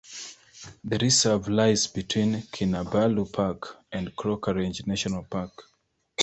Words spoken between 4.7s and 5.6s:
National Park.